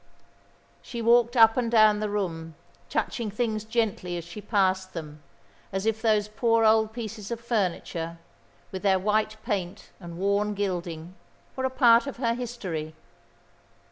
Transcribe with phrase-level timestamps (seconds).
[0.81, 2.55] She walked up and down the room,
[2.89, 5.21] touching things gently as she passed them,
[5.71, 8.17] as if those poor old pieces of furniture,
[8.71, 11.13] with their white paint and worn gilding,
[11.55, 12.95] were a part of her history.